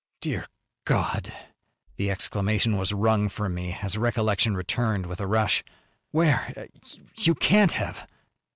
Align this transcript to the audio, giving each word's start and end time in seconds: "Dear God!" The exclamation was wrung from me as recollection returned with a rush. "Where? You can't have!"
"Dear 0.19 0.47
God!" 0.85 1.31
The 1.97 2.09
exclamation 2.09 2.75
was 2.75 2.91
wrung 2.91 3.29
from 3.29 3.53
me 3.53 3.77
as 3.83 3.99
recollection 3.99 4.57
returned 4.57 5.05
with 5.05 5.21
a 5.21 5.27
rush. 5.27 5.63
"Where? 6.09 6.67
You 7.17 7.35
can't 7.35 7.73
have!" 7.73 8.07